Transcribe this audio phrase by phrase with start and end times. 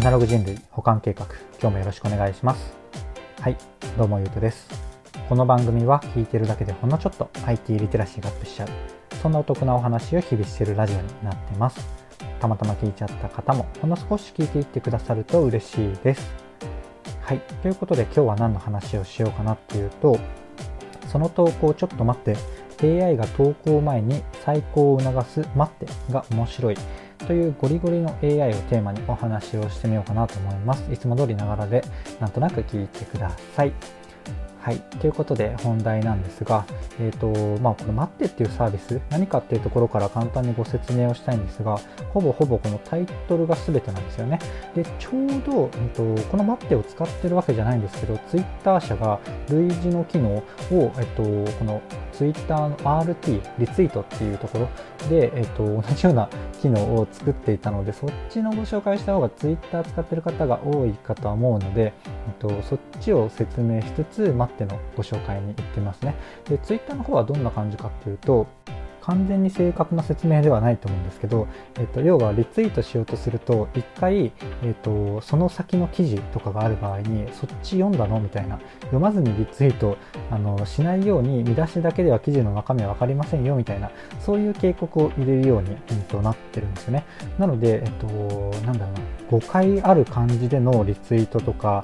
[0.00, 1.26] アナログ人類保管計画。
[1.60, 2.72] 今日もよろしくお願いします。
[3.38, 3.58] はい。
[3.98, 4.66] どうもゆうとです。
[5.28, 8.68] この番組は聞いてるだけでほんのちょっと IT リテラシーがアップしちゃう。
[9.20, 11.86] そんなお得なお話を日々してるラジオになってます。
[12.40, 16.32] たまたま聞いちゃった方もほんの少し聞いていってくださると嬉しいです。
[17.20, 17.40] はい。
[17.60, 20.18] ということで今日は何の話をしようかなっていうと
[21.08, 22.34] その投稿ちょっと待っ
[22.78, 26.76] て AI が投稿前に再考を促す待ってが面白い。
[27.26, 30.92] というゴリゴリの AI をテーマにお話をしてみようかなと思います。
[30.92, 31.84] いつも通りながらで
[32.18, 33.72] なんとなく聞いてください。
[34.62, 34.80] はい。
[35.00, 36.66] ということで本題なんですが、
[37.00, 41.78] えっ、ー、と、まあ、この待ってっていうサービス、何かっていうところから簡単にご説明をしたいんですが、
[42.12, 44.38] ほぼほぼこのタイトルが全てなんですよね。
[44.74, 49.18] で、ちょうど、えーと、この待ってを使ってるわけじゃないんですけど、Twitter 社が
[49.48, 51.80] 類似の機能を、えっ、ー、と、この
[52.12, 54.68] Twitter の RT、リツイートっていうところ
[55.08, 56.28] で、えっ、ー、と、同じような
[56.60, 66.14] 機能を作っていたので、そっちのご紹介した方が Twitter 使ってる方が多いかと思うので、えっ、と、そっちを説明しつつ、待ってのご紹介に行ってますね。
[66.48, 68.46] で、Twitter の方はどんな感じかっていうと、
[69.02, 71.48] 完全に正確な説明ではないと思うんですけど、
[71.78, 79.96] えっと、要はリツイートしようとすると一回、えっと、その先の記事とかがある場合にそっち読んだのみたいな読まずにリツイート
[80.30, 87.04] あのしないように見出しだけでは記事の中身は分かりませんよみたいなそういう警告を入れるように、えっと、なってるんですよね
[87.38, 88.06] なので、えっと、
[88.66, 91.82] なんだろうな誤解ある感じでのリツイートとか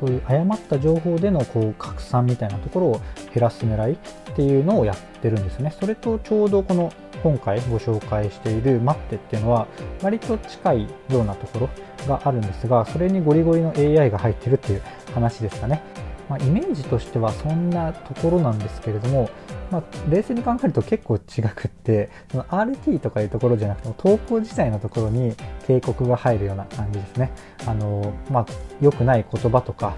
[0.00, 3.00] そういう誤った情報でのこう拡散みたいなところを
[3.34, 3.96] 減らす狙いっ
[4.36, 5.74] ていうのをやってるんですね。
[5.78, 9.66] それとちょうどこの今回ご紹介しているマッテっていうのは
[10.02, 11.68] 割と近いようなところ
[12.06, 14.82] があるんですが、それにゴリゴリの AI が入ってるっていう
[15.14, 15.82] 話ですかね。
[16.28, 19.30] まあ、イメージとしてはそんなところなんですけれども、
[19.70, 25.34] まあ、冷静に考えると結構違くってその RT とかいうところじゃなくても投稿自体のところに
[25.66, 27.32] 警告が入るような感じですね。
[27.66, 28.46] あのまあ、
[28.80, 29.96] 良くない言葉とか、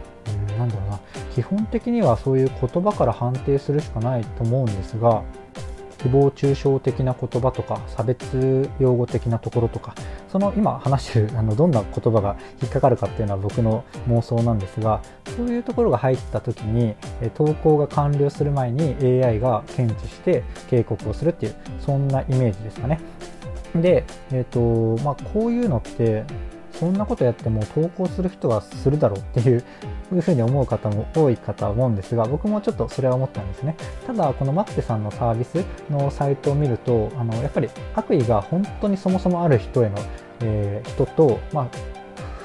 [0.51, 1.01] うん、なんだろうな
[1.35, 5.23] 基本的にはそういう言葉から判定するしかないと思うんですが
[6.03, 9.95] 誹謗中傷的な言葉とか差別用語的なところとか
[10.31, 15.03] その今話してるあのどんな言葉が引っかかるかっていうのは僕の妄想なんですが
[15.37, 16.95] そういうところが入った時に
[17.35, 23.01] 投稿が完了する前に AI が検知して警告をするっていうそんなイメージですかね。
[23.75, 26.25] で、えーとまあ、こういうのって
[26.73, 29.65] そんなことやっても投稿する人はするだろうっていう
[30.17, 33.77] いうふうに思う方も多いかとは思うんですが僕もちょっとそれは思ったんですね。
[34.07, 39.97] ただこのマッテさんのサービスのサイトを見るとあのやっぱり悪意が本当にそもそもある人への、
[40.41, 41.69] えー、人と、まあ、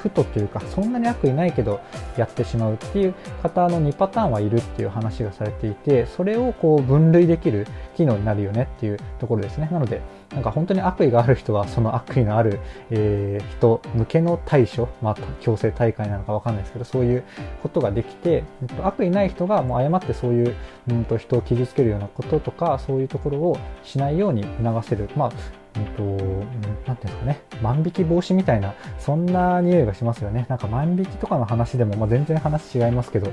[0.06, 1.82] ふとというかそんなに悪意ないけど
[2.16, 7.66] やってしまうっていう方の2パターンはいるっていう話がされていてそれをこう分類できる
[7.98, 10.02] 機能になるよねっていうところですねなので
[10.32, 12.60] なんか本当に悪意がある人はその悪意のある、
[12.92, 17.24] えー、人向けの対処、まあ、強制大会なのかわかんないですけどそういう
[17.64, 20.56] ことができて、えっと、悪意ない人がもう誤ってそういう、
[20.90, 25.65] うんと、人を傷つけるようなこととかそういうところをしないように促せる、まあ
[25.98, 30.46] と、なんていうんですかね、万引き防止みたいな、そんな匂いがしますよね。
[30.50, 33.32] なんか万引きとかの話でも、まあ、全然話違いますけど、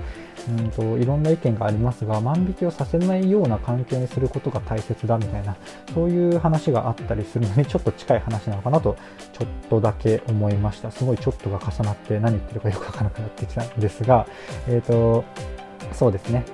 [0.49, 5.57] うんと、いろんな意見がありますが、万引きをさせないような環境にすることが大切だみたいな、
[5.95, 8.97] そういう話があったりするのに、ちょっと近い話なのかなと、
[9.33, 10.91] ちょっとだけ思いました。
[10.91, 14.27] すごいちょっとが重なって何言ってるかよくわからなくなってきたんですが、
[14.69, 15.25] えっ、と、
[15.93, 16.45] そうですね。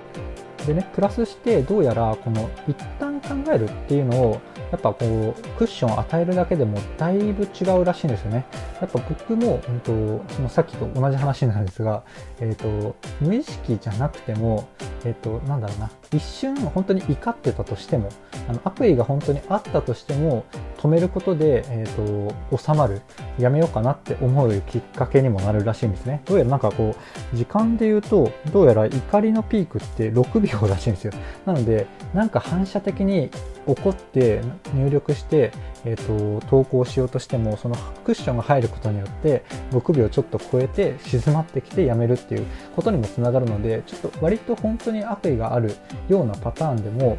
[0.66, 8.46] でね、プラスしてどうやらこの一旦考えるっていうのをやっぱこうクッションを与えるだけでもだいぶ違うらしいんですよね。
[8.80, 12.02] やっぱ僕も、うんと、そのさっきと同じ話なんですが、
[12.40, 14.68] えーと、無意識じゃなくても、
[15.04, 18.08] えーと、なんだろうな一瞬本当に怒ってたとしても
[18.48, 20.44] あの悪意が本当にあったとしても
[20.78, 23.02] 止めることで、えー、と収まる
[23.38, 26.22] やめようかなって思うきっかけにもなるらしいんですね。
[26.24, 26.96] どうやらなんかこ
[27.32, 31.12] う時間で言うとどうやら怒りのピークって6秒らしいんですよ。
[31.46, 33.30] なのでなんか反射的に
[33.66, 34.40] 怒って
[34.74, 35.52] 入力して、
[35.88, 42.46] えーと、投稿しようとしてもそのクッションが入ることによって6秒ちょっと超えて静まってきてやめるっていう
[42.76, 45.74] ことにもつながるのでちょっと割と本当に悪意がある
[46.08, 47.16] ようなパターンでも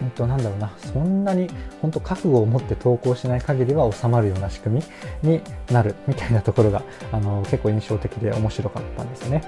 [0.00, 1.48] 本当なんだろうなそんなに
[1.80, 4.82] 本当覚悟を持って投稿しない限りは収まるような仕組
[5.22, 5.40] みに
[5.70, 6.82] なるみたいなところが
[7.12, 9.42] あの結構印象的で面白かったんですよね。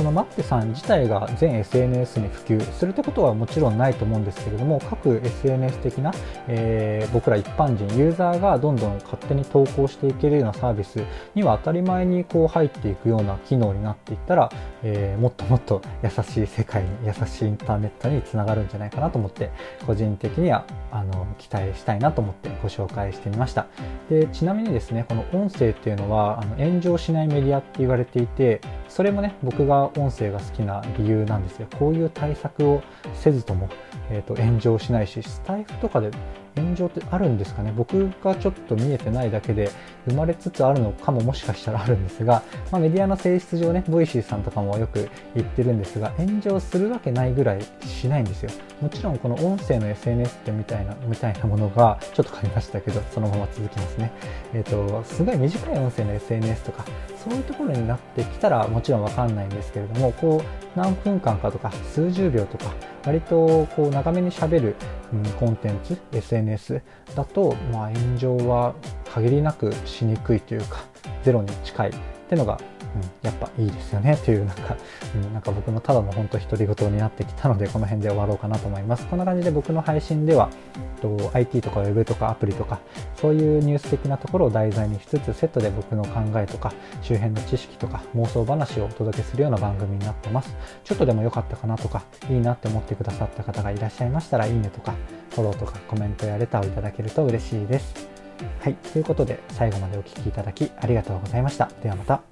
[0.00, 6.10] このマッテさん自体が全 SNS に普及するってことはもちろんないと思うんですけれども各 SNS 的な、
[6.48, 11.04] えー、僕ら一般人ユーザーがどんどん勝手に投稿していけるようなサービス
[11.34, 14.50] には当たり前にこう入っていくような機能になっていったら、
[14.82, 19.50] えー、もっともっと優しい世界に優しいインターネットにつながるんじゃないかなと思って
[19.86, 23.66] 個人的にはあの期待したいなと思ってご紹介してみました。
[24.08, 32.82] でちなみにですねこの音声っていうのはあの炎上しないメディアって言われていてそれもね僕が音声が好きな理由なんですがこういう対策を
[33.14, 33.70] せずとも、
[34.10, 36.10] えーと、炎上しないしスタエフとかで
[36.56, 37.72] 炎上ってあるんですかね？
[37.76, 39.70] 僕がちょっと見えてないだけで
[40.08, 48.50] 生まれつつあるのかももしかしたらあるんですが、まあ、メディアの性質上ねボイシーさんとかもよく言ってるんですが炎上するわけないぐらいしないんですよ。
[48.80, 54.12] もちろんこの音声の SNS ってみたいなみたいなものがちょっと変わりましたけどそのまま続きますね。
[54.54, 56.84] えっ、ー、とすごい短い音声の SNS とか
[57.22, 62.72] そういうところになってきたらもちろんわかんないんですけれどもこう何分間かとか数十秒とか
[63.04, 64.76] 割とこう長めにしゃべる、
[65.12, 66.82] うん、コンテンツ SNS SNS
[67.14, 68.74] だと、まあ、炎上は
[69.12, 70.84] 限りなくしにくいというか
[71.22, 72.60] ゼロに近いっていうのが
[72.96, 74.76] うん、やっぱいいですよねというなんか、
[75.14, 82.80] うん、なんか僕のただの本当独り言になってきたのでこの辺で終わろうかなと思いますこんな感じで僕の配信ではえっと IT とか Web とかアプリとか
[83.16, 86.72] そういうニュース的なところを題材にしつつセットで僕の考えとか
[87.02, 90.54] 周辺の知識とか妄想話をお届けするような番組になってます
[90.84, 94.94] ちょっとでも良かったかなとかいいなって思ってくださった方がいらっしゃいましたらいいねとか
[95.30, 98.20] フォローとかコメントやレターをいただけると嬉しいです
[98.60, 101.70] はい、ということで最後までお聴きいただきありがとうございました。
[101.82, 102.29] ではまた。